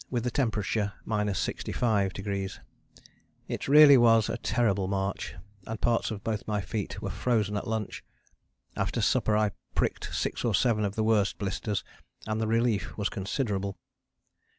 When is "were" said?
7.03-7.11